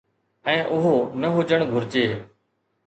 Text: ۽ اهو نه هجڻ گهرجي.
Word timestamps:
۽ 0.51 0.55
اهو 0.77 0.95
نه 1.21 1.27
هجڻ 1.37 1.69
گهرجي. 1.71 2.05